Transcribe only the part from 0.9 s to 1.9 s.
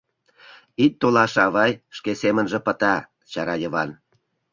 толаше, авай,